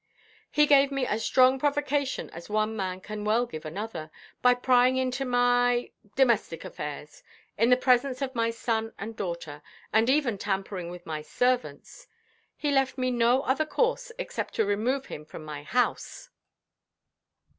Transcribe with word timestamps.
"He 0.49 0.65
gave 0.65 0.91
me 0.91 1.05
as 1.05 1.23
strong 1.23 1.59
provocation 1.59 2.31
as 2.31 2.49
one 2.49 2.75
man 2.75 3.01
can 3.01 3.23
well 3.23 3.45
give 3.45 3.65
another, 3.65 4.09
by 4.41 4.55
prying 4.55 4.97
into 4.97 5.25
my—domestic 5.25 6.65
affairs, 6.65 7.21
in 7.55 7.69
the 7.69 7.77
presence 7.77 8.19
of 8.19 8.33
my 8.33 8.49
son 8.49 8.95
and 8.97 9.15
daughter, 9.15 9.61
and 9.93 10.09
even 10.09 10.39
tampering 10.39 10.89
with 10.89 11.05
my 11.05 11.21
servants. 11.21 12.07
He 12.57 12.71
left 12.71 12.97
me 12.97 13.11
no 13.11 13.43
other 13.43 13.63
course, 13.63 14.11
except 14.17 14.55
to 14.55 14.65
remove 14.65 15.05
him 15.05 15.23
from 15.23 15.45
my 15.45 15.61
house." 15.61 16.29